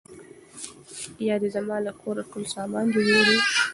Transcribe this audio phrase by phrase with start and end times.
[1.27, 3.37] یا دي زما له کوره ټول سامان دی وړی